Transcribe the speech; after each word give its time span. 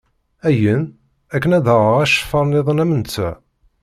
Ayen? 0.47 0.83
Akken 1.35 1.55
ad 1.57 1.67
aɣeɣ 1.73 1.97
aceffar 2.03 2.45
niḍen 2.47 2.83
am 2.83 2.91
netta? 2.99 3.29